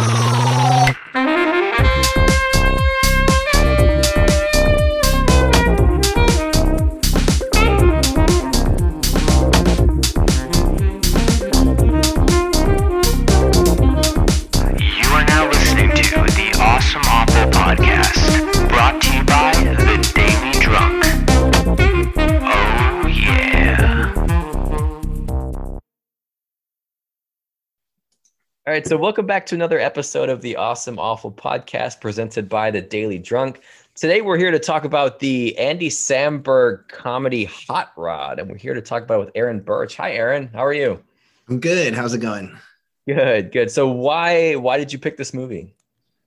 [28.79, 32.79] right, so welcome back to another episode of the Awesome Awful Podcast presented by the
[32.79, 33.59] Daily Drunk.
[33.93, 38.73] Today we're here to talk about the Andy Samberg comedy Hot Rod, and we're here
[38.73, 39.97] to talk about it with Aaron Birch.
[39.97, 40.49] Hi, Aaron.
[40.53, 41.03] How are you?
[41.49, 41.93] I'm good.
[41.93, 42.57] How's it going?
[43.05, 43.69] Good, good.
[43.69, 45.75] So why why did you pick this movie?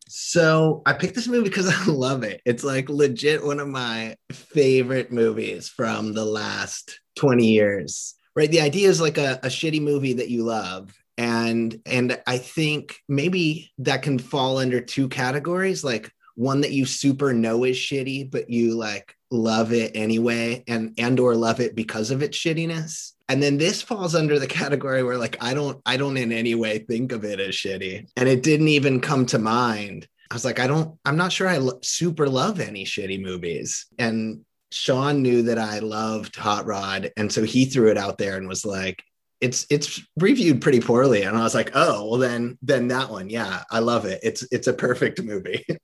[0.06, 2.42] So I picked this movie because I love it.
[2.44, 8.14] It's like legit one of my favorite movies from the last 20 years.
[8.36, 8.50] Right.
[8.50, 10.94] The idea is like a, a shitty movie that you love.
[11.18, 16.86] And and I think maybe that can fall under two categories, like one that you
[16.86, 21.74] super know is shitty, but you like love it anyway and and or love it
[21.74, 23.12] because of its shittiness.
[23.28, 26.54] And then this falls under the category where like i don't i don't in any
[26.54, 28.06] way think of it as shitty.
[28.16, 30.06] And it didn't even come to mind.
[30.30, 33.86] I was like i don't i'm not sure i lo- super love any shitty movies.
[33.98, 37.10] And sean knew that i loved hot rod.
[37.16, 39.02] And so he threw it out there and was like
[39.42, 43.28] it's it's reviewed pretty poorly and i was like oh well then then that one
[43.28, 45.64] yeah i love it it's it's a perfect movie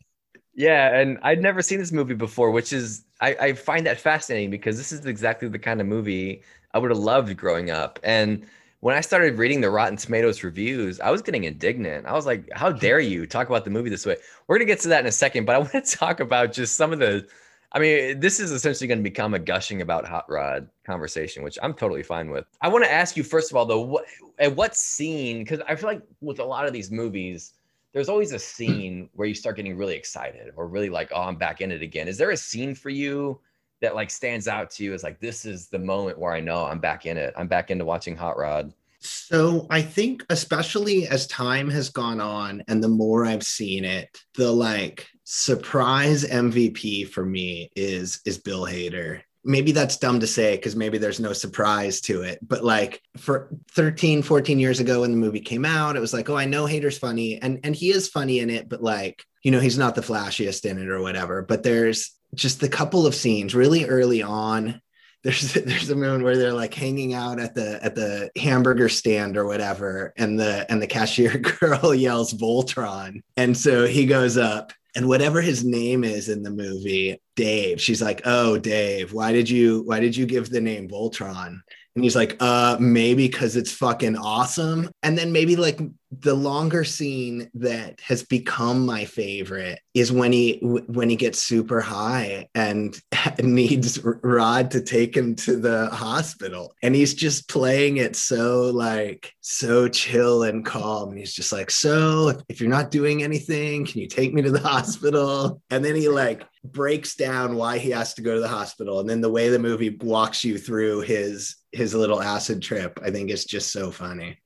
[0.55, 4.51] Yeah, and I'd never seen this movie before, which is I, I find that fascinating
[4.51, 6.43] because this is exactly the kind of movie
[6.75, 8.01] I would have loved growing up.
[8.03, 8.45] And
[8.81, 12.07] when I started reading the Rotten Tomatoes reviews, I was getting indignant.
[12.07, 14.17] I was like, how dare you talk about the movie this way?
[14.49, 16.53] We're going to get to that in a second, but I want to talk about
[16.53, 17.29] just some of the.
[17.73, 21.59] I mean, this is essentially going to become a gushing about Hot Rod conversation, which
[21.63, 22.47] I'm totally fine with.
[22.63, 24.05] I want to ask you, first of all, though, what,
[24.39, 25.41] at what scene?
[25.41, 27.55] Because I feel like with a lot of these movies,
[27.93, 31.37] there's always a scene where you start getting really excited or really like, oh, I'm
[31.37, 32.09] back in it again.
[32.09, 33.39] Is there a scene for you
[33.81, 36.65] that like stands out to you as like this is the moment where I know
[36.65, 37.33] I'm back in it.
[37.37, 38.73] I'm back into watching Hot Rod.
[39.01, 44.09] So I think especially as time has gone on and the more I've seen it,
[44.35, 49.21] the like surprise MVP for me is is Bill Hader.
[49.45, 52.39] Maybe that's dumb to say because maybe there's no surprise to it.
[52.43, 56.29] But like for 13, 14 years ago when the movie came out, it was like,
[56.29, 57.41] oh, I know Hader's funny.
[57.41, 60.65] And and he is funny in it, but like, you know, he's not the flashiest
[60.65, 61.43] in it or whatever.
[61.43, 64.81] But there's just a couple of scenes really early on
[65.25, 69.37] there's there's a moment where they're like hanging out at the at the hamburger stand
[69.37, 73.23] or whatever and the and the cashier girl yells voltron.
[73.37, 78.03] And so he goes up and whatever his name is in the movie dave she's
[78.03, 81.61] like oh dave why did you why did you give the name voltron?
[81.95, 84.91] And he's like uh maybe because it's fucking awesome.
[85.03, 85.81] And then maybe like
[86.11, 91.81] the longer scene that has become my favorite is when he when he gets super
[91.81, 92.99] high and
[93.39, 96.75] needs rod to take him to the hospital.
[96.83, 101.11] And he's just playing it so like so chill and calm.
[101.11, 104.43] And he's just like so if, if you're not doing anything can you take me
[104.43, 105.61] to the hospital?
[105.71, 109.01] And then he like breaks down why he has to go to the hospital.
[109.01, 113.11] And then the way the movie walks you through his his little acid trip i
[113.11, 114.39] think is just so funny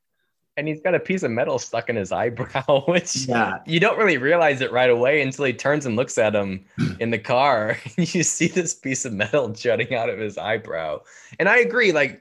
[0.57, 3.59] and he's got a piece of metal stuck in his eyebrow, which Yeah.
[3.67, 6.65] you don't really realize it right away until he turns and looks at him
[7.01, 7.77] in the car.
[7.97, 11.01] And you see this piece of metal jutting out of his eyebrow.
[11.39, 12.21] And I agree, like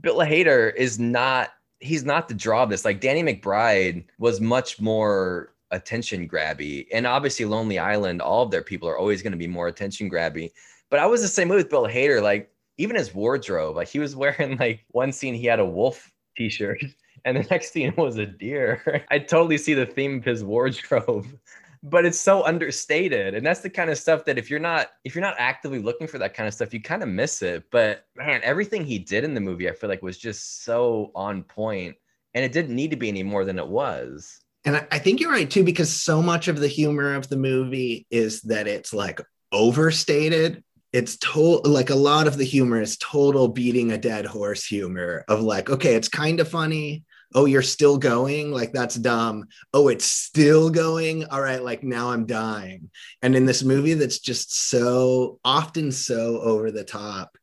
[0.00, 1.50] Bill Hader is not,
[1.80, 2.84] he's not the draw of this.
[2.84, 6.86] Like Danny McBride was much more attention grabby.
[6.92, 10.10] And obviously Lonely Island, all of their people are always going to be more attention
[10.10, 10.50] grabby.
[10.90, 12.22] But I was the same way with Bill Hader.
[12.22, 16.10] Like even his wardrobe, like he was wearing like one scene he had a wolf
[16.36, 16.82] t-shirt
[17.24, 19.04] and the next scene was a deer.
[19.10, 21.26] I totally see the theme of his wardrobe,
[21.82, 23.34] but it's so understated.
[23.34, 26.06] And that's the kind of stuff that if you're not if you're not actively looking
[26.06, 27.64] for that kind of stuff, you kind of miss it.
[27.70, 31.42] But man, everything he did in the movie, I feel like was just so on
[31.42, 31.96] point,
[32.34, 34.40] and it didn't need to be any more than it was.
[34.64, 37.36] And I, I think you're right too, because so much of the humor of the
[37.36, 39.20] movie is that it's like
[39.52, 40.62] overstated.
[40.92, 45.24] It's total like a lot of the humor is total beating a dead horse humor
[45.28, 47.04] of like, okay, it's kind of funny.
[47.34, 48.50] Oh, you're still going?
[48.52, 49.46] Like that's dumb.
[49.74, 51.24] Oh, it's still going.
[51.26, 52.90] All right, like now I'm dying.
[53.22, 57.36] And in this movie that's just so often so over the top,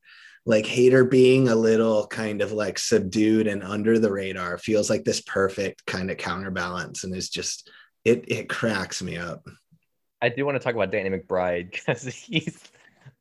[0.45, 5.03] like Hader being a little kind of like subdued and under the radar feels like
[5.03, 7.69] this perfect kind of counterbalance and is just
[8.03, 9.47] it it cracks me up.
[10.21, 12.59] I do want to talk about Danny McBride because he's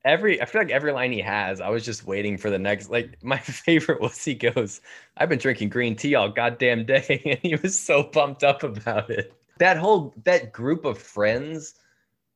[0.04, 2.90] every I feel like every line he has, I was just waiting for the next.
[2.90, 4.80] Like my favorite was he goes,
[5.16, 9.10] "I've been drinking green tea all goddamn day," and he was so pumped up about
[9.10, 9.32] it.
[9.58, 11.74] That whole that group of friends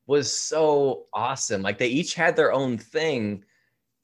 [0.07, 1.61] was so awesome.
[1.61, 3.43] Like they each had their own thing,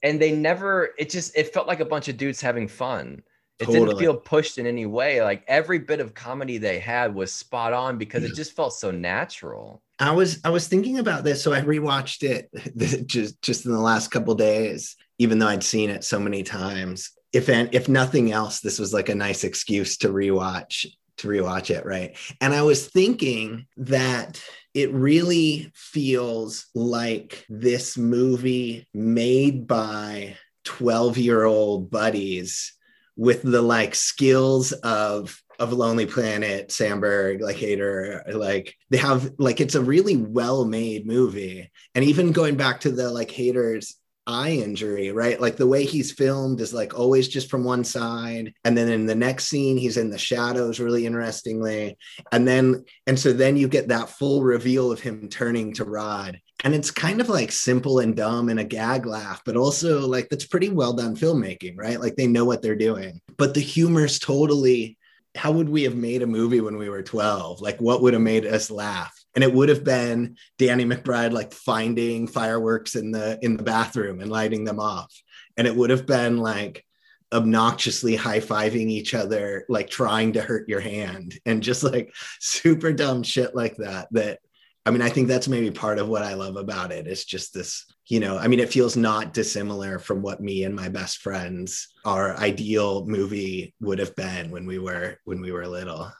[0.02, 0.90] and they never.
[0.98, 3.22] It just it felt like a bunch of dudes having fun.
[3.58, 3.86] It Totally.
[3.86, 5.22] didn't feel pushed in any way.
[5.22, 8.90] Like every bit of comedy they had was spot on because it just felt so
[8.90, 9.82] natural.
[9.98, 13.80] I was I was thinking about this, so I rewatched it just just in the
[13.80, 17.10] last couple days, even though I'd seen it so many times.
[17.32, 20.86] If if nothing else, this was like a nice excuse to rewatch
[21.18, 22.16] to rewatch it, right?
[22.40, 24.42] And I was thinking that
[24.74, 32.74] it really feels like this movie made by 12 year old buddies
[33.16, 39.60] with the like skills of of Lonely Planet, Samberg, like Hader, like they have like
[39.60, 41.70] it's a really well made movie.
[41.94, 45.40] And even going back to the like Hader's eye injury, right?
[45.40, 48.52] Like the way he's filmed is like always just from one side.
[48.64, 51.96] And then in the next scene, he's in the shadows really interestingly.
[52.32, 56.40] And then, and so then you get that full reveal of him turning to Rod.
[56.64, 60.28] And it's kind of like simple and dumb and a gag laugh, but also like
[60.28, 62.00] that's pretty well done filmmaking, right?
[62.00, 63.20] Like they know what they're doing.
[63.36, 64.98] But the humor's totally
[65.36, 67.60] how would we have made a movie when we were 12?
[67.60, 69.12] Like, what would have made us laugh?
[69.34, 74.20] And it would have been Danny McBride like finding fireworks in the in the bathroom
[74.20, 75.12] and lighting them off.
[75.56, 76.84] And it would have been like
[77.32, 83.22] obnoxiously high-fiving each other, like trying to hurt your hand and just like super dumb
[83.22, 84.08] shit like that.
[84.12, 84.40] That
[84.86, 87.08] I mean, I think that's maybe part of what I love about it.
[87.08, 90.74] It's just this, you know, I mean, it feels not dissimilar from what me and
[90.74, 95.66] my best friends, our ideal movie would have been when we were when we were
[95.66, 96.12] little.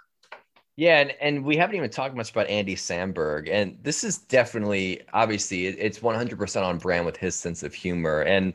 [0.76, 3.48] Yeah, and, and we haven't even talked much about Andy Samberg.
[3.50, 8.22] And this is definitely, obviously, it, it's 100% on brand with his sense of humor.
[8.22, 8.54] And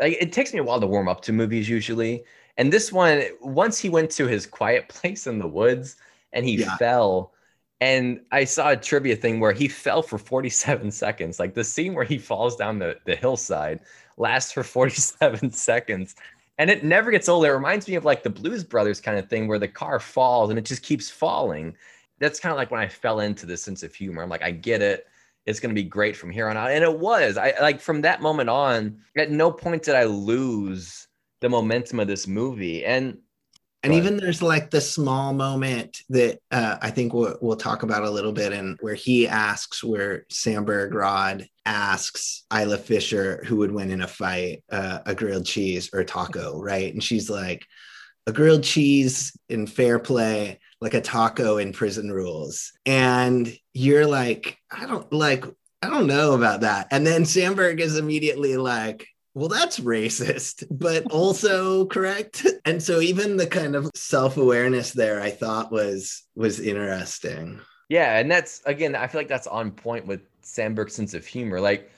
[0.00, 2.24] like, it takes me a while to warm up to movies usually.
[2.56, 5.96] And this one, once he went to his quiet place in the woods
[6.32, 6.76] and he Yeah.
[6.76, 7.34] fell,
[7.80, 11.38] and I saw a trivia thing where he fell for 47 seconds.
[11.38, 13.80] Like the scene where he falls down the, the hillside
[14.16, 16.14] lasts for 47 seconds.
[16.58, 17.46] And it never gets old.
[17.46, 20.50] It reminds me of like the Blues Brothers kind of thing where the car falls
[20.50, 21.74] and it just keeps falling.
[22.18, 24.22] That's kind of like when I fell into this sense of humor.
[24.22, 25.06] I'm like, I get it.
[25.46, 26.70] It's going to be great from here on out.
[26.70, 27.38] And it was.
[27.38, 31.08] I like from that moment on, at no point did I lose
[31.40, 32.84] the momentum of this movie.
[32.84, 33.16] And
[33.82, 38.02] And even there's like the small moment that uh, I think we'll, we'll talk about
[38.02, 43.72] a little bit, and where he asks, where Samberg Rod asks Isla Fisher who would
[43.72, 46.92] win in a fight, uh, a grilled cheese or a taco, right?
[46.92, 47.64] And she's like,
[48.26, 52.72] a grilled cheese in fair play, like a taco in prison rules.
[52.84, 55.44] And you're like, I don't like,
[55.82, 56.88] I don't know about that.
[56.90, 62.46] And then Samberg is immediately like, well, that's racist, but also correct.
[62.66, 67.58] And so even the kind of self-awareness there I thought was was interesting.
[67.88, 71.58] Yeah, and that's again, I feel like that's on point with Samberg's sense of humor.
[71.60, 71.90] Like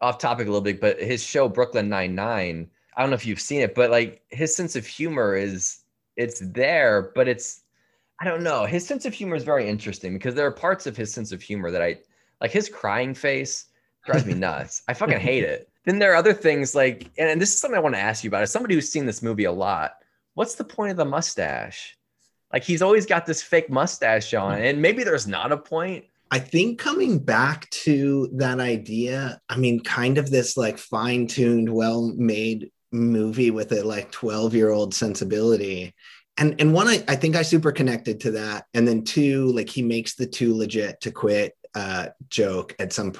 [0.00, 2.70] off topic a little bit, but his show Brooklyn Nine Nine.
[2.96, 5.78] I don't know if you've seen it, but like his sense of humor is
[6.16, 7.62] it's there, but it's
[8.20, 8.66] I don't know.
[8.66, 11.40] His sense of humor is very interesting because there are parts of his sense of
[11.40, 11.98] humor that I
[12.40, 12.50] like.
[12.50, 13.66] His crying face
[14.04, 14.82] drives me nuts.
[14.86, 15.69] I fucking hate it.
[15.84, 18.22] Then there are other things like, and, and this is something I want to ask
[18.22, 18.42] you about.
[18.42, 19.92] As somebody who's seen this movie a lot,
[20.34, 21.96] what's the point of the mustache?
[22.52, 24.70] Like he's always got this fake mustache on, mm.
[24.70, 26.04] and maybe there's not a point.
[26.32, 32.70] I think coming back to that idea, I mean, kind of this like fine-tuned, well-made
[32.92, 35.94] movie with a like 12-year-old sensibility.
[36.36, 38.66] And and one, I, I think I super connected to that.
[38.74, 43.12] And then two, like he makes the too legit to quit uh joke at some.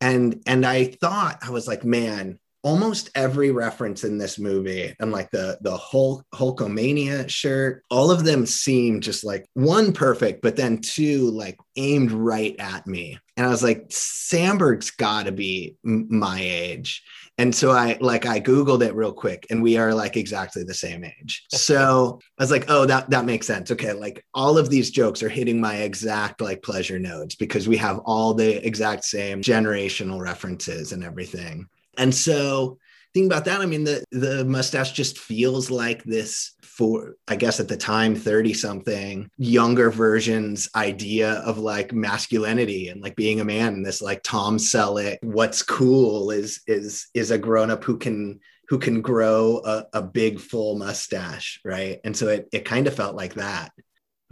[0.00, 5.12] And and I thought, I was like, man, almost every reference in this movie and
[5.12, 10.56] like the the Hulk Hulkamania shirt, all of them seem just like one perfect, but
[10.56, 13.18] then two like aimed right at me.
[13.36, 17.02] And I was like, Samberg's got to be m- my age.
[17.36, 20.74] And so I like I googled it real quick, and we are like exactly the
[20.74, 21.44] same age.
[21.64, 23.70] So I was like, oh, that that makes sense.
[23.70, 27.76] Okay, like all of these jokes are hitting my exact like pleasure nodes because we
[27.78, 31.68] have all the exact same generational references and everything.
[31.98, 32.78] And so
[33.12, 37.60] thinking about that, I mean, the the mustache just feels like this for I guess
[37.60, 43.44] at the time 30 something younger versions idea of like masculinity and like being a
[43.44, 47.96] man and this like Tom Selleck what's cool is is is a grown up who
[47.96, 52.00] can who can grow a, a big full mustache right?
[52.02, 53.70] And so it, it kind of felt like that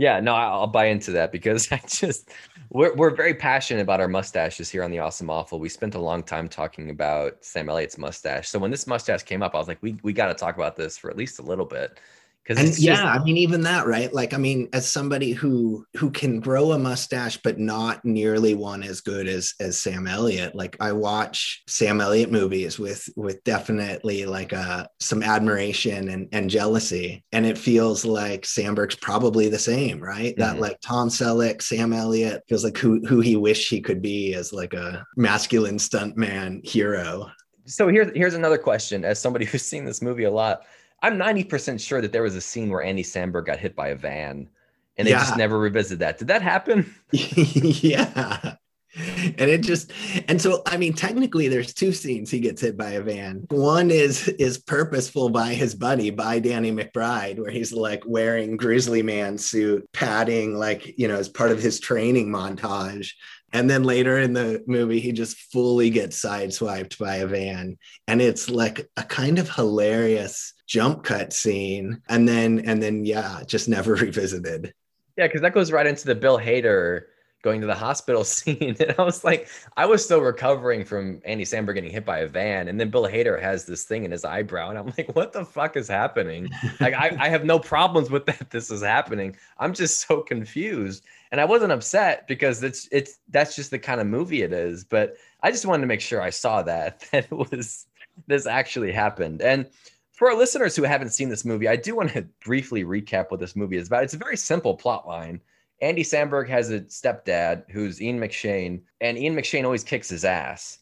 [0.02, 2.30] Yeah, no, I'll buy into that because I just
[2.70, 5.60] we're we're very passionate about our mustaches here on the Awesome Awful.
[5.60, 8.48] We spent a long time talking about Sam Elliott's mustache.
[8.48, 10.74] So when this mustache came up, I was like, we we got to talk about
[10.74, 12.00] this for at least a little bit
[12.42, 16.10] because and yeah i mean even that right like i mean as somebody who who
[16.10, 20.76] can grow a mustache but not nearly one as good as as sam elliott like
[20.80, 27.24] i watch sam elliott movies with with definitely like uh some admiration and and jealousy
[27.32, 30.60] and it feels like samberg's probably the same right that Mhm.
[30.60, 34.52] like tom selleck sam elliott feels like who who he wished he could be as
[34.52, 37.30] like a masculine stuntman hero
[37.64, 39.04] so here's here's another question.
[39.04, 40.62] As somebody who's seen this movie a lot,
[41.02, 43.96] I'm 90% sure that there was a scene where Andy Samberg got hit by a
[43.96, 44.48] van,
[44.96, 45.18] and they Yeah.
[45.20, 46.18] just never revisited that.
[46.18, 46.94] Did that happen?
[47.12, 48.54] yeah.
[48.94, 49.90] And it just
[50.28, 53.46] and so I mean technically there's two scenes he gets hit by a van.
[53.48, 59.02] One is is purposeful by his buddy by Danny McBride where he's like wearing grizzly
[59.02, 63.12] man suit padding like you know as part of his training montage
[63.52, 67.76] and then later in the movie he just fully gets sideswiped by a van
[68.08, 73.42] and it's like a kind of hilarious jump cut scene and then and then yeah
[73.46, 74.72] just never revisited.
[75.16, 77.02] Yeah, because that goes right into the Bill Hader
[77.42, 78.76] going to the hospital scene.
[78.80, 82.28] And I was like, I was still recovering from Andy Samberg getting hit by a
[82.28, 82.68] van.
[82.68, 84.70] And then Bill Hader has this thing in his eyebrow.
[84.70, 86.48] And I'm like, what the fuck is happening?
[86.80, 88.38] Like, I, I have no problems with that.
[88.50, 89.36] This is happening.
[89.58, 91.04] I'm just so confused.
[91.32, 94.84] And I wasn't upset because it's it's that's just the kind of movie it is.
[94.84, 97.86] But I just wanted to make sure I saw that that was
[98.26, 99.42] this actually happened.
[99.42, 99.66] And
[100.12, 103.40] for our listeners who haven't seen this movie, I do want to briefly recap what
[103.40, 104.04] this movie is about.
[104.04, 105.40] It's a very simple plot line.
[105.80, 110.78] Andy Samberg has a stepdad who's Ian McShane, and Ian McShane always kicks his ass.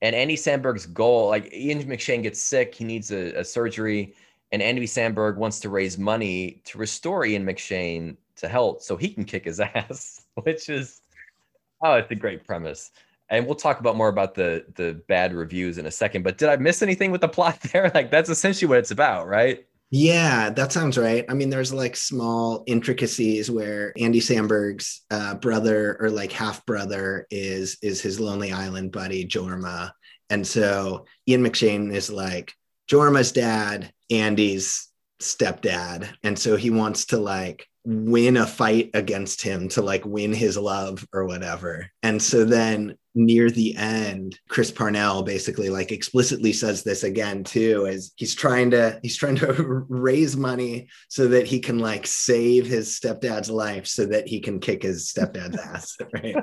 [0.00, 4.14] And Andy Samberg's goal, like Ian McShane gets sick, he needs a, a surgery,
[4.52, 9.08] and Andy Samberg wants to raise money to restore Ian McShane to health so he
[9.08, 11.00] can kick his ass, which is
[11.82, 12.90] oh, it's a great premise.
[13.30, 16.22] And we'll talk about more about the the bad reviews in a second.
[16.22, 17.90] But did I miss anything with the plot there?
[17.94, 19.66] Like that's essentially what it's about, right?
[19.90, 21.24] Yeah, that sounds right.
[21.28, 27.26] I mean, there's like small intricacies where Andy Samberg's uh, brother or like half brother
[27.30, 29.92] is is his Lonely Island buddy Jorma,
[30.30, 32.52] and so Ian McShane is like
[32.90, 34.88] Jorma's dad, Andy's
[35.24, 40.32] stepdad, and so he wants to like win a fight against him to like win
[40.32, 41.90] his love or whatever.
[42.02, 47.86] And so then near the end, Chris Parnell basically like explicitly says this again too,
[47.86, 49.52] as he's trying to he's trying to
[49.88, 54.58] raise money so that he can like save his stepdad's life so that he can
[54.58, 56.36] kick his stepdad's ass, right?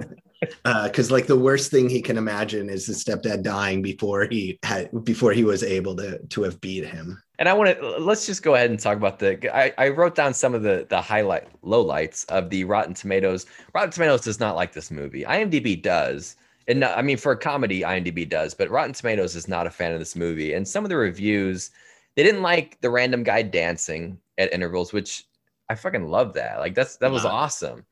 [0.63, 4.59] Uh, because like the worst thing he can imagine is his stepdad dying before he
[4.63, 7.21] had before he was able to to have beat him.
[7.41, 9.51] And I want to let's just go ahead and talk about the.
[9.51, 13.47] I, I wrote down some of the the highlight lowlights of the Rotten Tomatoes.
[13.73, 15.23] Rotten Tomatoes does not like this movie.
[15.23, 16.35] IMDb does,
[16.67, 19.91] and I mean for a comedy, IMDb does, but Rotten Tomatoes is not a fan
[19.91, 20.53] of this movie.
[20.53, 21.71] And some of the reviews,
[22.13, 25.25] they didn't like the random guy dancing at intervals, which
[25.67, 26.59] I fucking love that.
[26.59, 27.87] Like that's that was awesome.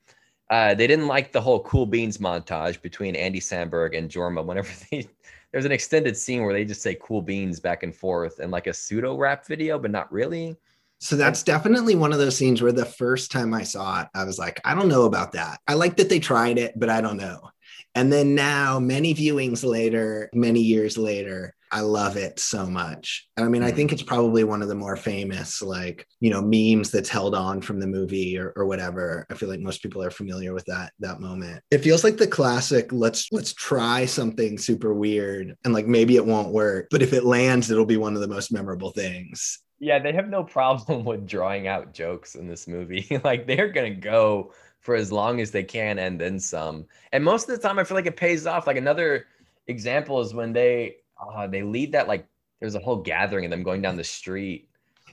[0.51, 4.69] Uh, they didn't like the whole cool beans montage between Andy Samberg and Jorma whenever
[4.91, 5.07] they
[5.51, 8.67] there's an extended scene where they just say cool beans back and forth and like
[8.67, 10.55] a pseudo rap video, but not really.
[10.99, 14.25] So that's definitely one of those scenes where the first time I saw it, I
[14.25, 15.59] was like, I don't know about that.
[15.67, 17.49] I like that they tried it, but I don't know.
[17.95, 23.27] And then now, many viewings later, many years later, I love it so much.
[23.37, 23.75] And I mean, I Mhm.
[23.75, 27.61] think it's probably one of the more famous, like, you know, memes that's held on
[27.61, 29.25] from the movie or, or whatever.
[29.29, 31.63] I feel like most people are familiar with that that moment.
[31.71, 36.25] It feels like the classic, let's let's try something super weird and like maybe it
[36.25, 39.59] won't work, but if it lands, it'll be one of the most memorable things.
[39.79, 43.19] Yeah, they have no problem with drawing out jokes in this movie.
[43.23, 46.85] like they're gonna go for as long as they can and then some.
[47.11, 48.67] And most of the time, I feel like it pays off.
[48.67, 49.27] Like another
[49.67, 52.25] example is when they uh, they lead that like
[52.59, 54.69] there's a whole gathering of them going down the street,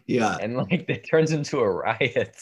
[0.07, 0.37] Yeah.
[0.41, 2.39] and like it turns into a riot.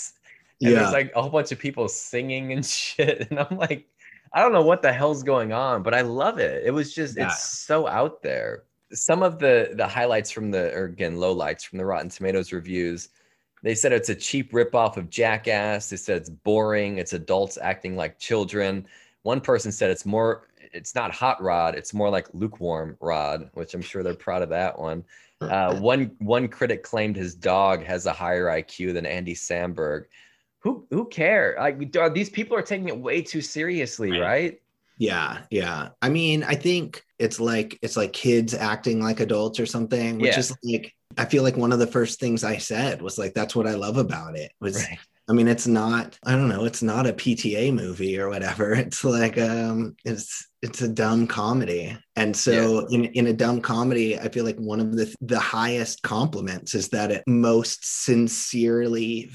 [0.61, 0.81] And Yeah.
[0.81, 3.29] there's like a whole bunch of people singing and shit.
[3.31, 3.87] And I'm like,
[4.33, 6.65] I don't know what the hell's going on, but I love it.
[6.65, 7.27] It was just Yeah.
[7.27, 8.65] it's so out there.
[8.93, 13.09] Some of the the highlights from the or again lowlights from the Rotten Tomatoes reviews.
[13.63, 15.89] They said it's a cheap ripoff of Jackass.
[15.89, 16.99] They said it's boring.
[16.99, 18.87] It's adults acting like children.
[19.23, 20.49] One person said it's more.
[20.75, 21.75] It's not hot rod.
[21.75, 25.05] It's more like lukewarm rod, which I'm sure they're proud of that one.
[25.41, 30.05] Uh, one one critic claimed his dog has a higher IQ than Andy Samberg.
[30.61, 31.57] Who who care?
[31.59, 31.79] Like
[32.15, 34.21] these people are taking it way too seriously, Right.
[34.21, 34.61] right?
[34.97, 35.89] Yeah, yeah.
[36.01, 40.33] I mean, I think it's like it's like kids acting like adults or something, which
[40.33, 40.39] Yeah.
[40.39, 43.55] is like I feel like one of the first things I said was like that's
[43.57, 44.99] what I love about it was Right.
[45.27, 48.75] I mean, it's not, I don't know, it's not a PTA movie or whatever.
[48.85, 51.97] It's like um it's it's a dumb comedy.
[52.17, 56.03] And so in, in a dumb comedy, I feel like one of the the highest
[56.03, 59.31] compliments is that it most sincerely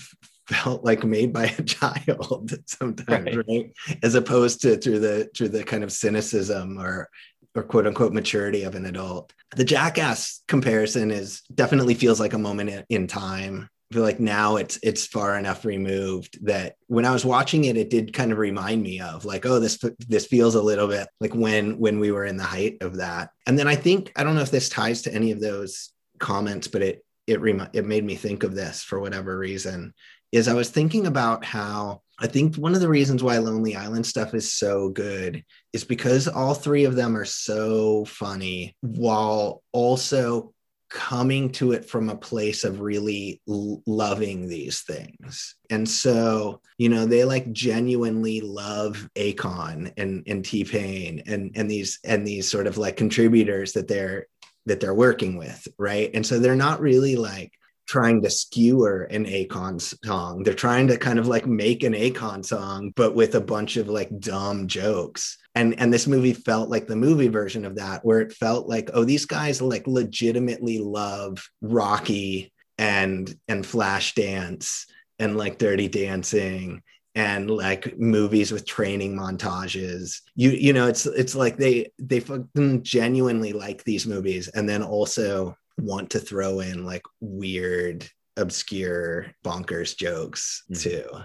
[0.47, 3.47] felt like made by a child sometimes, right?
[3.47, 3.71] right?
[4.03, 7.09] As opposed to through the through the kind of cynicism or
[7.55, 9.33] or quote unquote maturity of an adult.
[9.55, 14.57] The jackass comparison is definitely feels like a moment in, in time feel like now
[14.57, 18.37] it's it's far enough removed that when I was watching it, it did kind of
[18.37, 22.11] remind me of like, oh, this this feels a little bit like when when we
[22.11, 23.31] were in the height of that.
[23.47, 26.67] And then I think I don't know if this ties to any of those comments,
[26.67, 29.93] but it it rem- it made me think of this for whatever reason.
[30.31, 34.05] Is I was thinking about how I think one of the reasons why Lonely Island
[34.05, 35.43] stuff is so good
[35.73, 40.53] is because all three of them are so funny while also
[40.89, 45.55] coming to it from a place of really l- loving these things.
[45.69, 51.99] And so, you know, they like genuinely love Akon and and T-Pain and and these
[52.03, 54.27] and these sort of like contributors that they're
[54.65, 56.09] that they're working with, right?
[56.13, 57.53] And so they're not really like
[57.89, 60.43] trying to skewer an Akon song.
[60.43, 63.89] They're trying to kind of like make an Akon song, but with a bunch of
[63.89, 65.39] like dumb jokes.
[65.55, 68.91] And and this movie felt like the movie version of that where it felt like
[68.93, 74.85] oh these guys like legitimately love rocky and and flashdance
[75.17, 76.83] and like dirty dancing
[77.15, 80.21] and like movies with training montages.
[80.35, 82.23] You you know it's it's like they they
[82.83, 84.47] genuinely like these movies.
[84.47, 90.89] And then also want to throw in like weird obscure bonkers jokes mm-hmm.
[90.89, 91.23] too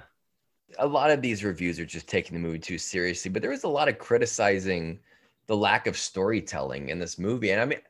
[0.78, 3.64] a lot of these reviews are just taking the movie too seriously, but there was
[3.64, 4.98] a lot of criticizing
[5.46, 7.50] the lack of storytelling in this movie.
[7.50, 7.80] And I mean,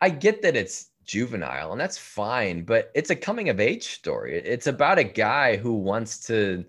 [0.00, 4.38] I get that it's juvenile and that's fine, but it's a coming of age story.
[4.38, 6.64] It's about a guy who wants to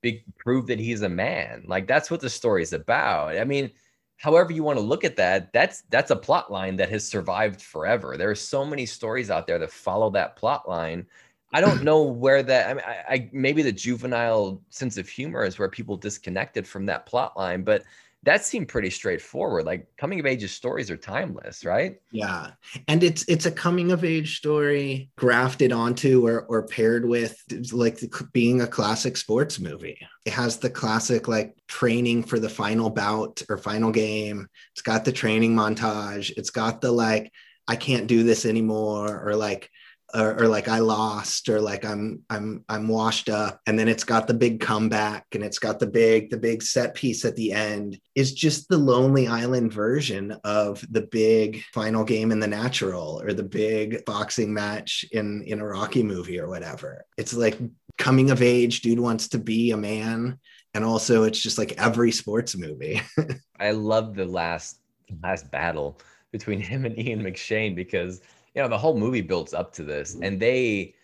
[0.00, 1.64] be, prove that he's a man.
[1.66, 3.36] Like that's what the story is about.
[3.36, 3.70] I mean,
[4.16, 7.60] however you want to look at that, that's that's a plot line that has survived
[7.60, 8.16] forever.
[8.16, 11.06] There are so many stories out there that follow that plot line
[11.52, 12.70] I don't know where that.
[12.70, 16.86] I mean, I, I, maybe the juvenile sense of humor is where people disconnected from
[16.86, 17.82] that plot line, but
[18.26, 19.66] that seemed pretty straightforward.
[19.66, 21.94] Like coming of age stories are timeless, right?
[22.10, 22.50] Yeah,
[22.88, 27.40] and it's it's a coming of age story grafted onto or or paired with
[27.72, 28.00] like
[28.32, 29.96] being a classic sports movie.
[30.24, 34.48] It has the classic like training for the final bout or final game.
[34.72, 36.32] It's got the training montage.
[36.36, 37.32] It's got the like
[37.68, 39.70] I can't do this anymore or like
[40.14, 44.04] or, or, like I lost or like I'm I'm I'm washed up and then it's
[44.04, 47.52] got the big comeback and it's got the big the big set piece at the
[47.52, 53.20] end is just the lonely island version of the big final game in the natural
[53.22, 57.04] or the big boxing match in in a Rocky movie or whatever.
[57.18, 57.58] It's like
[57.98, 60.38] coming of age dude wants to be a man
[60.74, 63.00] and also it's just like every sports movie.
[63.58, 64.78] I love the last
[65.22, 65.98] last battle
[66.32, 68.20] between him and Ian McShane because
[68.56, 70.94] you know the whole movie builds up to this and they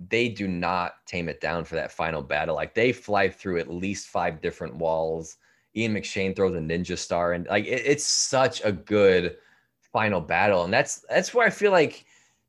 [0.00, 2.56] they do not tame it down for that final battle.
[2.56, 5.36] Like they fly through at least five different walls.
[5.76, 9.36] Ian mcshane throws a ninja star and like it, it's such a good
[9.92, 12.04] final battle and that's that's where i feel like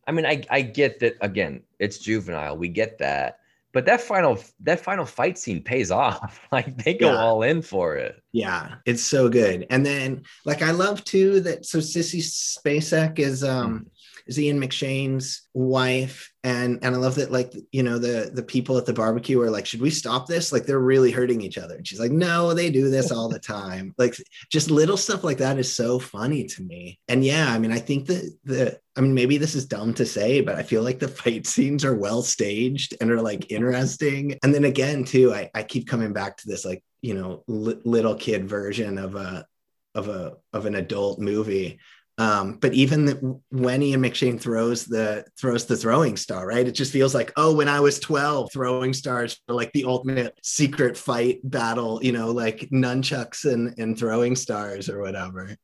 [0.08, 3.39] i mean i i get that again it's juvenile we get that
[3.72, 6.39] but that final that final fight scene pays off.
[6.52, 7.18] Like they go yeah.
[7.18, 8.24] all in for it.
[8.32, 13.44] Yeah it's so good and then like i love too that so sissy spacek is
[13.44, 13.89] um mm
[14.28, 18.78] is Ian McShane's wife, and and I love that like you know the the people
[18.78, 20.52] at the barbecue are like, should we stop this?
[20.52, 21.76] Like they're really hurting each other.
[21.76, 23.94] And she's like, no, they do this all the time.
[23.98, 24.16] like
[24.52, 27.00] just little stuff like that is so funny to me.
[27.08, 30.06] And yeah, I mean, I think that the I mean, maybe this is dumb to
[30.06, 34.38] say, but I feel like the fight scenes are well staged and are like interesting.
[34.44, 37.82] And then again, too, I, I keep coming back to this like, you know, li-
[37.84, 39.46] little kid version of a
[39.94, 41.80] of a of an adult movie
[42.17, 46.65] um, but even the, when Ian McShane throws the throws the throwing star, right?
[46.65, 50.38] It just feels like, oh, when I was 12, throwing stars for like the ultimate
[50.41, 55.58] secret fight battle, you know, like nunchucks and, and throwing stars or whatever.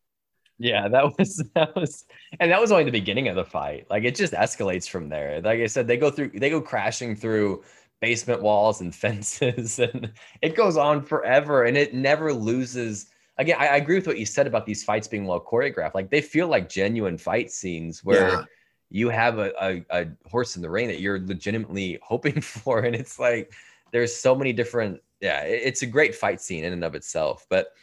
[0.59, 2.03] Yeah, that was that was
[2.39, 3.87] and that was only the beginning of the fight.
[3.89, 5.39] Like it just escalates from there.
[5.41, 7.63] Like I said, they go through they go crashing through
[8.01, 10.11] basement walls and fences and
[10.41, 14.25] it goes on forever and it never loses again, I, I, agree with what you
[14.25, 15.95] said about these fights being well choreographed.
[15.95, 18.43] Like they feel like genuine fight scenes where yeah.
[18.89, 22.79] you have a, a, a, horse in the ring that you're legitimately hoping for.
[22.79, 23.53] And it's like
[23.91, 27.45] there's so many different, yeah, it, it's a great fight scene in and of itself.
[27.49, 27.73] But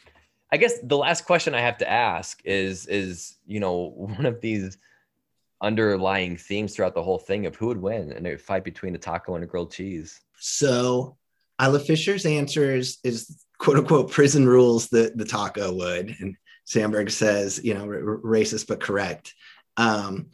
[0.53, 4.41] I guess the last question I have to ask is is, you know, one of
[4.41, 4.79] these
[5.61, 8.99] underlying themes throughout the whole thing of who would win in a fight between a
[8.99, 10.21] taco and a grilled cheese.
[10.39, 11.17] So
[11.61, 16.17] Isla Fisher's answer is, is quote unquote prison rules that the taco would.
[16.21, 19.35] And Samberg says, you know, r- racist but correct.
[19.77, 20.29] Um,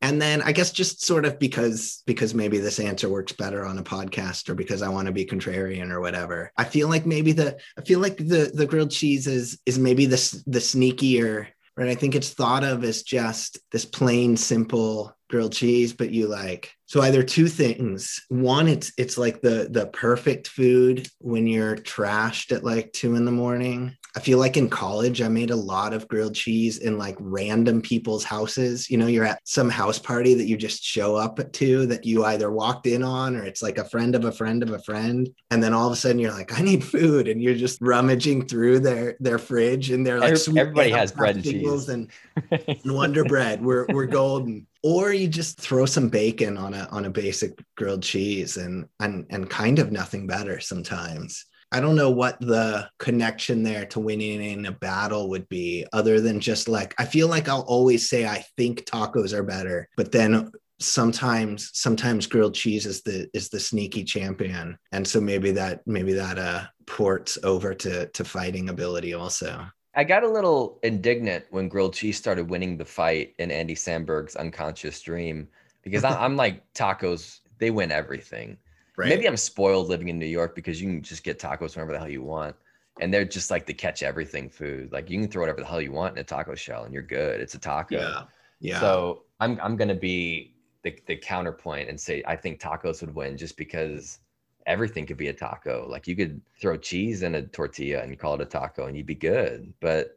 [0.00, 3.78] and then I guess just sort of because because maybe this answer works better on
[3.78, 6.50] a podcast or because I want to be contrarian or whatever.
[6.56, 10.06] I feel like maybe the I feel like the the grilled cheese is is maybe
[10.06, 11.88] the the sneakier right?
[11.88, 16.76] I think it's thought of as just this plain, simple grilled cheese, but you like
[16.84, 18.20] so either two things.
[18.28, 23.24] One, it's it's like the the perfect food when you're trashed at like two in
[23.24, 23.96] the morning.
[24.14, 27.80] I feel like in college, I made a lot of grilled cheese in like random
[27.80, 28.90] people's houses.
[28.90, 32.26] You know, you're at some house party that you just show up to that you
[32.26, 35.30] either walked in on or it's like a friend of a friend of a friend.
[35.50, 37.26] And then all of a sudden you're like, I need food.
[37.26, 41.44] And you're just rummaging through their their fridge and they're like, everybody has bread and
[41.44, 42.10] cheese and,
[42.50, 43.64] and Wonder Bread.
[43.64, 48.02] We're we're golden or you just throw some bacon on a on a basic grilled
[48.02, 51.44] cheese and and and kind of nothing better sometimes.
[51.70, 56.20] I don't know what the connection there to winning in a battle would be other
[56.20, 60.12] than just like i feel like i'll always say i think tacos are better but
[60.12, 64.76] then sometimes sometimes grilled cheese is the is the sneaky champion.
[64.90, 69.64] And so maybe that maybe that uh ports over to to fighting ability also
[69.94, 74.36] I got a little indignant when grilled cheese started winning the fight in Andy Samberg's
[74.36, 75.48] unconscious dream
[75.82, 78.56] because I, am like tacos, they win everything.
[78.96, 79.08] Right.
[79.08, 81.98] Maybe I'm spoiled living in New York because you can just get tacos whenever the
[81.98, 82.56] hell you want.
[83.00, 84.92] And they're just like the catch everything food.
[84.92, 87.02] Like you can throw whatever the hell you want in a taco shell and you're
[87.02, 87.40] good.
[87.40, 87.96] It's a taco.
[87.96, 88.22] Yeah.
[88.60, 88.80] Yeah.
[88.80, 93.36] So I'm I'm gonna be the, the counterpoint and say I think tacos would win
[93.36, 94.18] just because
[94.66, 95.86] everything could be a taco.
[95.88, 99.06] Like you could throw cheese in a tortilla and call it a taco and you'd
[99.06, 99.72] be good.
[99.80, 100.16] But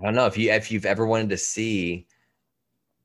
[0.00, 2.06] I don't know if you if you've ever wanted to see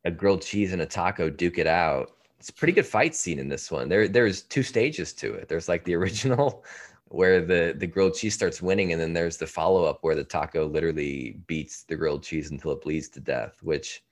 [0.06, 2.12] a grilled cheese and a taco duke it out.
[2.40, 3.90] It's a pretty good fight scene in this one.
[3.90, 5.48] There there's two stages to it.
[5.48, 6.64] There's like the original
[7.06, 10.68] where the the grilled cheese starts winning and then there's the follow-up where the taco
[10.68, 14.04] literally beats the grilled cheese until it bleeds to death, which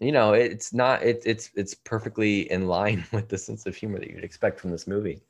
[0.00, 3.98] you know, it's not it, it's it's perfectly in line with the sense of humor
[3.98, 5.22] that you'd expect from this movie.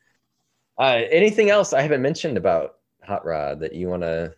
[0.79, 4.35] Uh, anything else I haven't mentioned about Hot Rod that you want to?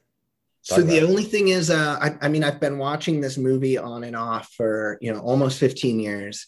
[0.63, 4.05] So the only thing is, uh, I, I mean, I've been watching this movie on
[4.05, 6.47] and off for you know almost 15 years,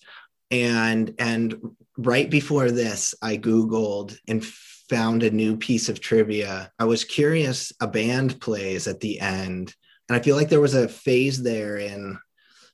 [0.51, 1.59] and and
[1.97, 6.71] right before this, I googled and found a new piece of trivia.
[6.79, 7.73] I was curious.
[7.81, 9.75] A band plays at the end,
[10.09, 12.19] and I feel like there was a phase there in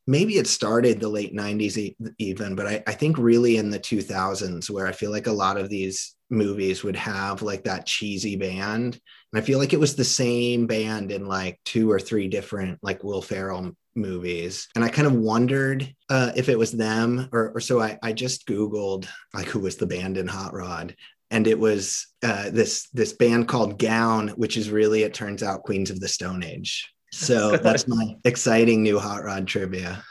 [0.08, 4.70] maybe it started the late 90s even but I, I, think really in the 2000s
[4.70, 9.00] where i feel like a lot of these movies would have like that cheesy band.
[9.32, 12.78] And i feel like it was the same band in like two or three different
[12.82, 14.68] like will ferrell movies.
[14.74, 18.12] And i kind of wondered uh, if it was them or, or so I, I
[18.12, 20.94] just googled like who was the band in hot rod.
[21.30, 25.62] And it was uh, this this band called gown which is really it turns out
[25.62, 26.90] queens of the stone age.
[27.12, 30.02] So that's my exciting new hot rod trivia.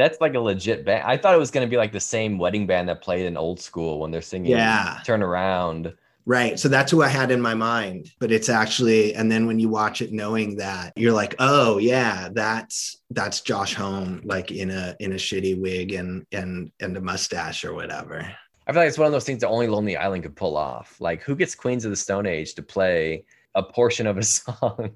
[0.00, 1.04] That's like a legit band.
[1.06, 3.36] I thought it was going to be like the same wedding band that played in
[3.36, 5.00] old school when they're singing yeah.
[5.04, 5.94] Turn Around.
[6.26, 6.58] Right.
[6.58, 8.12] So that's who I had in my mind.
[8.18, 12.28] But it's actually, and then when you watch it knowing that, you're like, oh yeah,
[12.32, 17.00] that's that's Josh Homme, like in a in a shitty wig and and and a
[17.00, 18.20] mustache or whatever.
[18.66, 21.00] I feel like it's one of those things that only Lonely Island could pull off.
[21.00, 24.90] Like who gets Queens of the Stone Age to play a portion of a song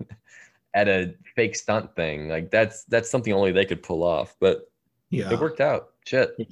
[0.75, 2.29] at a fake stunt thing.
[2.29, 4.37] Like that's that's something only they could pull off.
[4.41, 4.69] But
[5.11, 5.91] yeah, it worked out.
[6.07, 6.35] Shit.
[6.39, 6.47] Yeah.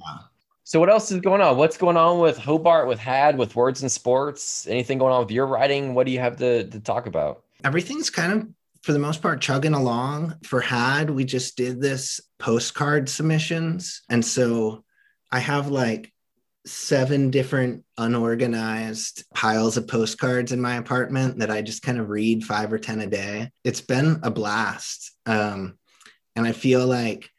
[0.65, 1.57] So what else is going on?
[1.57, 4.65] What's going on with Hobart, with Had, with Words and Sports?
[4.67, 5.93] Anything going on with your writing?
[5.93, 7.43] What do you have to, to talk about?
[7.65, 8.47] Everything's kind of
[8.81, 10.35] for the most part chugging along.
[10.43, 14.03] For Had, we just did this postcard submissions.
[14.09, 14.85] And so
[15.31, 16.13] I have like
[16.65, 22.45] seven different unorganized piles of postcards in my apartment that I just kind of read
[22.45, 23.51] five or 10 a day.
[23.65, 25.11] It's been a blast.
[25.25, 25.77] Um,
[26.37, 27.29] and I feel like,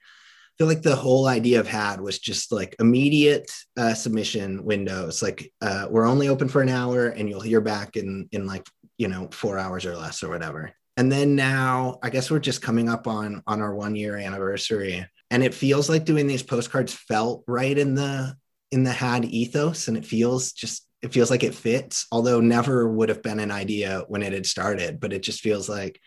[0.58, 5.22] feel like the whole idea of had was just like immediate uh, submission windows.
[5.22, 8.66] Like uh, we're only open for an hour and you'll hear back in, in like,
[8.96, 10.72] you know, four hours or less or whatever.
[10.96, 15.04] And then now I guess we're just coming up on, on our one year anniversary
[15.30, 18.36] and it feels like doing these postcards felt right in the
[18.70, 22.88] in the had ethos and it feels just it feels like it fits although never
[22.88, 26.00] would have been an idea when it had started but it just feels like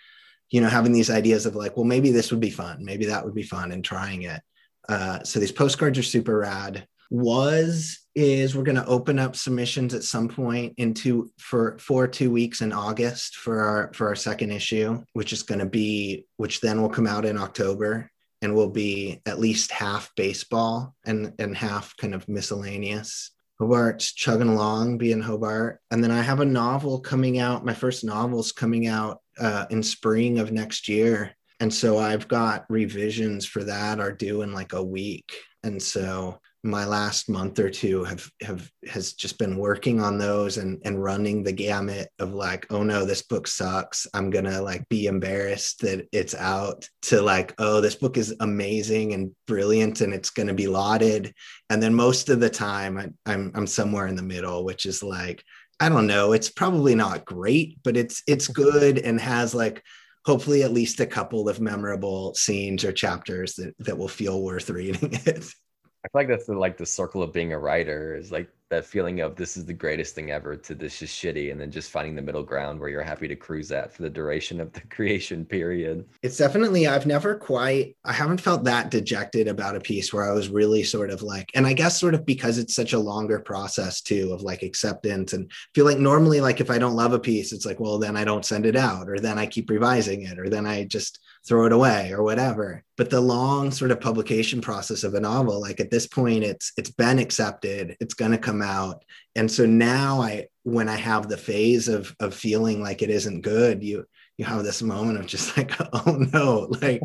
[0.49, 3.23] you know having these ideas of like well maybe this would be fun maybe that
[3.23, 4.41] would be fun and trying it.
[4.89, 6.87] Uh, so these postcards are super rad.
[7.09, 12.31] Was is we're going to open up submissions at some point into for for two
[12.31, 16.59] weeks in august for our for our second issue which is going to be which
[16.59, 18.09] then will come out in october
[18.41, 24.49] and will be at least half baseball and and half kind of miscellaneous Hobart's chugging
[24.49, 25.79] along, being Hobart.
[25.91, 27.65] And then I have a novel coming out.
[27.65, 31.35] My first novel's coming out uh, in spring of next year.
[31.59, 35.31] And so I've got revisions for that are due in like a week.
[35.63, 40.57] And so my last month or two have have has just been working on those
[40.57, 44.05] and and running the gamut of like oh no this book sucks.
[44.13, 49.13] I'm gonna like be embarrassed that it's out to like oh this book is amazing
[49.13, 51.33] and brilliant and it's gonna be lauded.
[51.69, 55.03] And then most of the time I, i'm i'm somewhere in the middle which is
[55.03, 55.43] like
[55.79, 58.61] i don't know it's probably not great but it's it's mm-hmm.
[58.61, 59.83] good and has like
[60.25, 64.69] hopefully at least a couple of memorable scenes or chapters that that will feel worth
[64.69, 65.45] reading it
[66.05, 68.85] I feel like that's the like the circle of being a writer is like that
[68.85, 71.89] feeling of this is the greatest thing ever to this is shitty and then just
[71.89, 74.81] finding the middle ground where you're happy to cruise at for the duration of the
[74.89, 76.05] creation period.
[76.21, 80.33] It's definitely I've never quite I haven't felt that dejected about a piece where I
[80.33, 83.39] was really sort of like and I guess sort of because it's such a longer
[83.39, 87.19] process too of like acceptance and feel like normally like if I don't love a
[87.19, 90.23] piece it's like well then I don't send it out or then I keep revising
[90.23, 92.83] it or then I just throw it away or whatever.
[92.95, 96.71] But the long sort of publication process of a novel like at this point it's
[96.77, 99.03] it's been accepted it's going to come out.
[99.35, 103.41] And so now i when i have the phase of of feeling like it isn't
[103.41, 104.05] good you
[104.37, 107.01] you have this moment of just like oh no like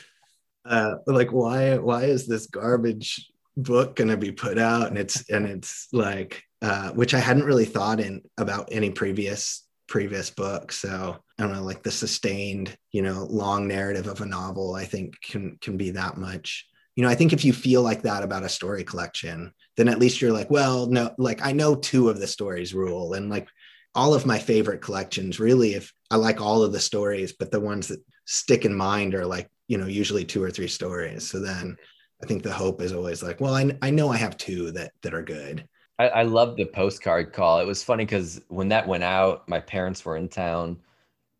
[0.64, 4.88] uh like why why is this garbage book going to be put out?
[4.88, 9.65] And it's and it's like uh which i hadn't really thought in about any previous
[9.88, 10.72] previous book.
[10.72, 14.84] So I don't know, like the sustained, you know, long narrative of a novel, I
[14.84, 16.66] think can can be that much.
[16.94, 19.98] You know, I think if you feel like that about a story collection, then at
[19.98, 23.12] least you're like, well, no, like I know two of the stories rule.
[23.12, 23.48] And like
[23.94, 27.60] all of my favorite collections, really, if I like all of the stories, but the
[27.60, 31.28] ones that stick in mind are like, you know, usually two or three stories.
[31.28, 31.76] So then
[32.22, 34.92] I think the hope is always like, well, I, I know I have two that
[35.02, 35.68] that are good.
[35.98, 37.60] I, I love the postcard call.
[37.60, 40.78] It was funny because when that went out, my parents were in town,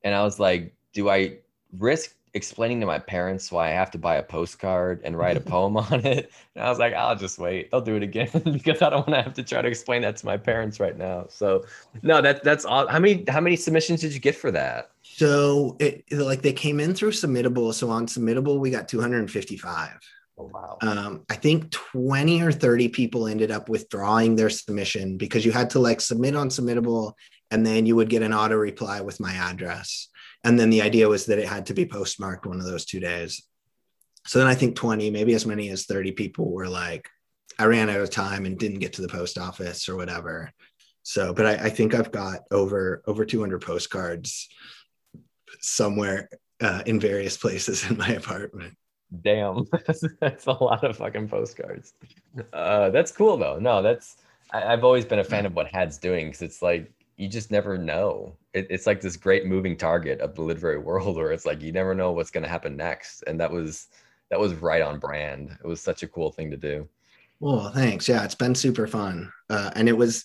[0.03, 1.39] and I was like, "Do I
[1.79, 5.41] risk explaining to my parents why I have to buy a postcard and write a
[5.53, 7.71] poem on it?" And I was like, "I'll just wait.
[7.71, 10.17] They'll do it again because I don't want to have to try to explain that
[10.19, 11.65] to my parents right now." So,
[12.03, 12.89] no, that that's all.
[12.89, 14.91] How many how many submissions did you get for that?
[15.03, 17.73] So, it, like they came in through Submittable.
[17.75, 20.16] So on Submittable, we got 255.
[20.39, 20.79] Oh, wow.
[20.83, 25.71] Um, I think 20 or 30 people ended up withdrawing their submission because you had
[25.71, 27.15] to like submit on submittable
[27.51, 30.09] and then you would get an auto reply with my address.
[30.45, 33.01] And then the idea was that it had to be postmarked one of those two
[33.01, 33.43] days.
[34.27, 37.09] So then I think 20, maybe as many as 30 people were like,
[37.59, 40.53] I ran out of time and didn't get to the post office or whatever.
[41.03, 44.49] So, but I, I think I've got over over 200 postcards
[45.61, 46.29] somewhere
[46.61, 48.77] uh, in various places in my apartment.
[49.23, 49.67] Damn,
[50.21, 51.95] that's, a lot of fucking postcards.
[52.53, 53.59] Uh, that's cool though.
[53.59, 54.17] No, that's
[54.53, 57.51] I, have always been a fan of what Had's doing because it's like you just
[57.51, 58.35] never know.
[58.53, 61.73] It, it's like this great moving target of the literary world where it's like you
[61.73, 63.89] never know what's going to happen next, and that was
[64.31, 65.57] that was right on brand.
[65.63, 66.89] It was such a cool thing to do.
[67.39, 68.09] Well, thanks.
[68.09, 70.25] Yeah, it's been super fun, uh, and it was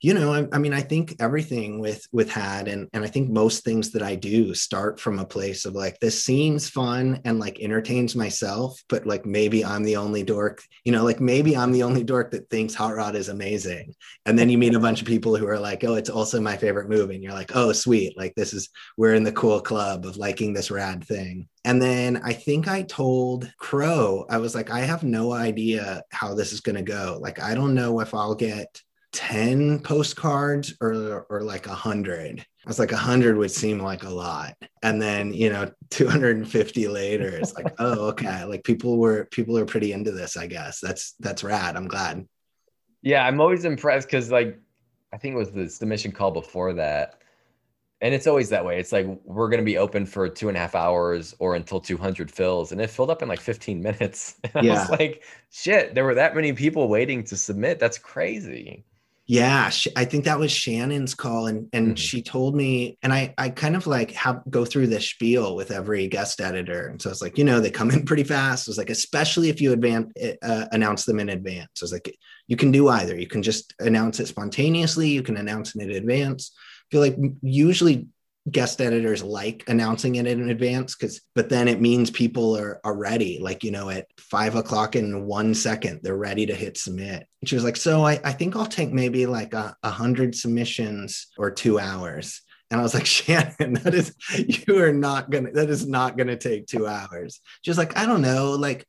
[0.00, 3.30] you know I, I, mean i think everything with with had and and i think
[3.30, 7.38] most things that i do start from a place of like this seems fun and
[7.38, 11.72] like entertains myself but like maybe i'm the only dork you know like maybe i'm
[11.72, 13.94] the only dork that thinks hot rod is amazing.
[14.24, 16.56] And then you meet a bunch of people who are like oh it's also my
[16.56, 17.14] favorite movie.
[17.14, 20.52] And you're like oh sweet like this is we're in the cool club of liking
[20.52, 21.48] this rad thing.
[21.64, 26.34] And then I think I told Crow, I was like, I have no idea how
[26.34, 27.18] this is going to go.
[27.20, 28.80] Like, I don't know if I'll get
[29.12, 32.40] 10 postcards or or like a hundred.
[32.40, 34.54] I was like, a hundred would seem like a lot.
[34.82, 38.44] And then, you know, 250 later, it's like, oh, okay.
[38.44, 40.80] Like people were people are pretty into this, I guess.
[40.80, 41.76] That's that's rad.
[41.76, 42.26] I'm glad.
[43.02, 44.58] Yeah, I'm always impressed because like
[45.12, 47.22] I think it was the submission call before that.
[48.00, 48.78] And it's always that way.
[48.78, 52.30] It's like we're gonna be open for two and a half hours or until 200
[52.30, 54.36] fills, and it filled up in like 15 minutes.
[54.54, 54.74] And yeah.
[54.74, 57.78] I was like, shit, there were that many people waiting to submit.
[57.80, 58.84] That's crazy.
[59.30, 61.94] Yeah, I think that was Shannon's call, and and mm-hmm.
[61.96, 65.70] she told me, and I I kind of like have go through this spiel with
[65.70, 68.66] every guest editor, and so it's like you know they come in pretty fast.
[68.66, 71.82] It was like especially if you advance uh, announce them in advance.
[71.82, 73.20] It's like you can do either.
[73.20, 75.10] You can just announce it spontaneously.
[75.10, 76.52] You can announce it in advance.
[76.56, 78.06] I feel like usually
[78.50, 82.96] guest editors like announcing it in advance because but then it means people are, are
[82.96, 87.26] ready like you know at five o'clock in one second they're ready to hit submit
[87.40, 90.34] and she was like so i, I think i'll take maybe like a, a hundred
[90.34, 95.50] submissions or two hours and I was like, Shannon, that is, you are not gonna,
[95.52, 97.40] that is not gonna take two hours.
[97.62, 98.86] She was like, I don't know, like,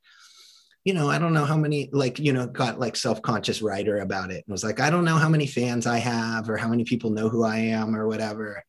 [0.84, 4.00] you know, I don't know how many, like, you know, got like self conscious writer
[4.00, 6.67] about it and was like, I don't know how many fans I have or how
[6.67, 8.63] many people know who I am or whatever.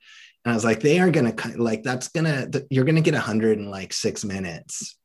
[0.45, 3.59] And I was like, they are gonna like that's gonna you're gonna get a hundred
[3.59, 4.97] in like six minutes.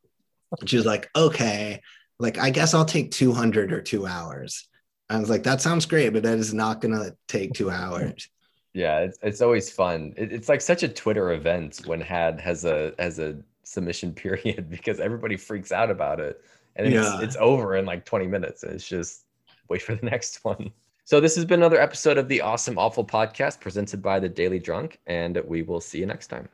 [0.65, 1.81] She was like, okay,
[2.19, 4.67] like I guess I'll take 200 or two hours.
[5.09, 8.29] I was like, that sounds great, but that is not gonna take two hours.
[8.73, 10.13] Yeah, it's, it's always fun.
[10.17, 14.69] It, it's like such a Twitter event when Had has a has a submission period
[14.69, 16.41] because everybody freaks out about it,
[16.75, 17.21] and it's Yeah.
[17.21, 18.63] it's over in like 20 minutes.
[18.63, 19.25] And it's just
[19.69, 20.71] wait for the next one.
[21.07, 24.57] So this has been another episode of the Awesome Awful podcast presented by the Daily
[24.57, 26.49] Drunk, and we will see you next time.